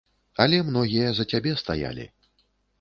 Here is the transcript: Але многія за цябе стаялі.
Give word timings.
Але 0.45 0.61
многія 0.69 1.13
за 1.19 1.27
цябе 1.35 1.55
стаялі. 1.65 2.11